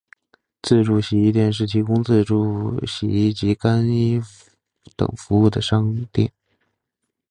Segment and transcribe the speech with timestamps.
[0.63, 4.19] 自助洗衣店是提供自助洗衣及干衣
[4.95, 6.33] 等服务的商店。